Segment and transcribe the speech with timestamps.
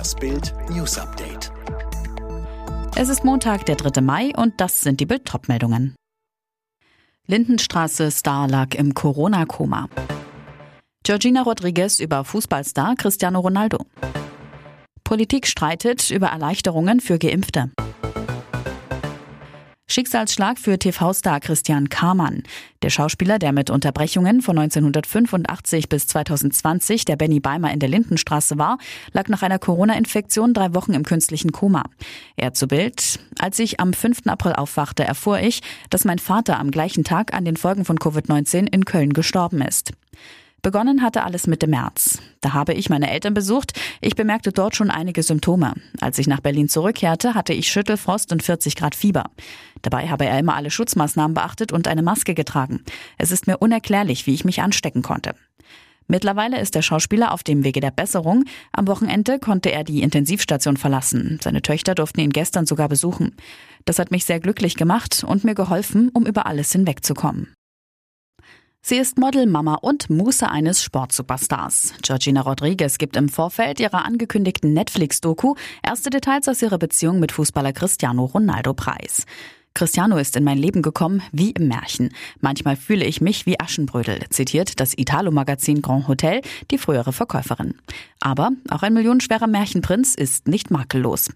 [0.00, 1.52] Das Bild News Update.
[2.96, 4.00] Es ist Montag, der 3.
[4.00, 5.94] Mai und das sind die Bild-Top-Meldungen.
[7.26, 9.90] Lindenstraße Star lag im Corona-Koma.
[11.04, 13.84] Georgina Rodriguez über Fußballstar Cristiano Ronaldo.
[15.04, 17.70] Politik streitet über Erleichterungen für Geimpfte.
[19.90, 22.44] Schicksalsschlag für TV-Star Christian Kamann.
[22.82, 28.56] Der Schauspieler, der mit Unterbrechungen von 1985 bis 2020 der Benny Beimer in der Lindenstraße
[28.56, 28.78] war,
[29.12, 31.82] lag nach einer Corona-Infektion drei Wochen im künstlichen Koma.
[32.36, 33.18] Er zu Bild.
[33.40, 34.28] Als ich am 5.
[34.28, 35.60] April aufwachte, erfuhr ich,
[35.90, 39.92] dass mein Vater am gleichen Tag an den Folgen von Covid-19 in Köln gestorben ist.
[40.62, 42.18] Begonnen hatte alles Mitte März.
[42.40, 43.72] Da habe ich meine Eltern besucht.
[44.00, 45.74] Ich bemerkte dort schon einige Symptome.
[46.00, 49.24] Als ich nach Berlin zurückkehrte, hatte ich Schüttelfrost und 40 Grad Fieber.
[49.82, 52.84] Dabei habe er immer alle Schutzmaßnahmen beachtet und eine Maske getragen.
[53.16, 55.34] Es ist mir unerklärlich, wie ich mich anstecken konnte.
[56.10, 58.44] Mittlerweile ist der Schauspieler auf dem Wege der Besserung.
[58.72, 61.38] Am Wochenende konnte er die Intensivstation verlassen.
[61.40, 63.36] Seine Töchter durften ihn gestern sogar besuchen.
[63.84, 67.54] Das hat mich sehr glücklich gemacht und mir geholfen, um über alles hinwegzukommen.
[68.82, 71.94] Sie ist Model, Mama und Muse eines Sportsuperstars.
[72.02, 77.74] Georgina Rodriguez gibt im Vorfeld ihrer angekündigten Netflix-Doku erste Details aus ihrer Beziehung mit Fußballer
[77.74, 79.26] Cristiano Ronaldo preis.
[79.74, 82.10] Cristiano ist in mein Leben gekommen wie im Märchen.
[82.40, 87.74] Manchmal fühle ich mich wie Aschenbrödel, zitiert das Italo-Magazin Grand Hotel die frühere Verkäuferin.
[88.18, 91.30] Aber auch ein millionenschwerer Märchenprinz ist nicht makellos.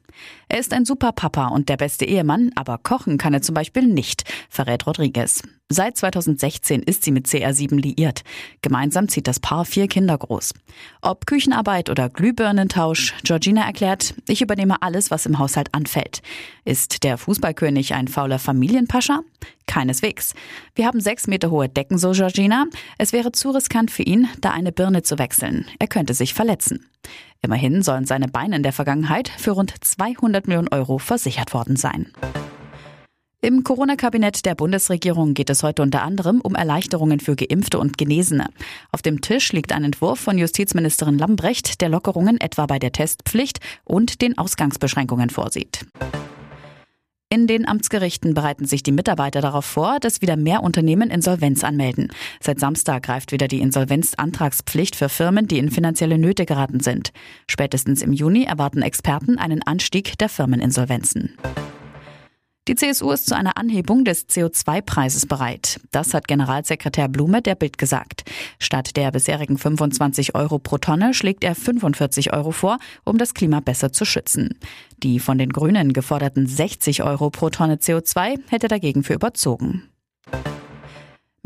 [0.49, 3.87] Er ist ein super Papa und der beste Ehemann, aber kochen kann er zum Beispiel
[3.87, 5.43] nicht, verrät Rodriguez.
[5.71, 8.23] Seit 2016 ist sie mit CR7 liiert.
[8.61, 10.53] Gemeinsam zieht das Paar vier Kinder groß.
[11.01, 16.21] Ob Küchenarbeit oder Glühbirnentausch, Georgina erklärt, ich übernehme alles, was im Haushalt anfällt.
[16.67, 19.21] Ist der Fußballkönig ein fauler Familienpascha?
[19.67, 20.35] Keineswegs.
[20.75, 22.67] Wir haben sechs Meter hohe Decken, so Georgina.
[22.99, 25.65] Es wäre zu riskant für ihn, da eine Birne zu wechseln.
[25.79, 26.85] Er könnte sich verletzen.
[27.41, 32.13] Immerhin sollen seine Beine in der Vergangenheit für rund 200 Millionen Euro versichert worden sein.
[33.45, 38.47] Im Corona-Kabinett der Bundesregierung geht es heute unter anderem um Erleichterungen für Geimpfte und Genesene.
[38.91, 43.61] Auf dem Tisch liegt ein Entwurf von Justizministerin Lambrecht, der Lockerungen etwa bei der Testpflicht
[43.85, 45.85] und den Ausgangsbeschränkungen vorsieht.
[47.29, 52.13] In den Amtsgerichten bereiten sich die Mitarbeiter darauf vor, dass wieder mehr Unternehmen Insolvenz anmelden.
[52.41, 57.13] Seit Samstag greift wieder die Insolvenzantragspflicht für Firmen, die in finanzielle Nöte geraten sind.
[57.47, 61.37] Spätestens im Juni erwarten Experten einen Anstieg der Firmeninsolvenzen.
[62.67, 65.81] Die CSU ist zu einer Anhebung des CO2-Preises bereit.
[65.91, 68.25] Das hat Generalsekretär Blume der Bild gesagt.
[68.59, 73.61] Statt der bisherigen 25 Euro pro Tonne schlägt er 45 Euro vor, um das Klima
[73.61, 74.59] besser zu schützen.
[75.03, 79.83] Die von den Grünen geforderten 60 Euro pro Tonne CO2 hätte dagegen für überzogen.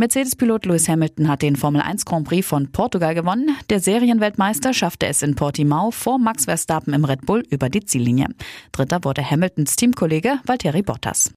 [0.00, 3.56] Mercedes-Pilot Lewis Hamilton hat den Formel 1 Grand Prix von Portugal gewonnen.
[3.68, 8.28] Der Serienweltmeister schaffte es in Portimao vor Max Verstappen im Red Bull über die Ziellinie.
[8.70, 11.32] Dritter wurde Hamiltons Teamkollege Valtteri Bottas.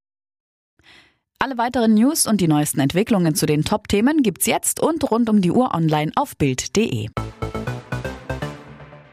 [1.39, 5.41] Alle weiteren News und die neuesten Entwicklungen zu den Top-Themen gibt's jetzt und rund um
[5.41, 7.07] die Uhr online auf Bild.de.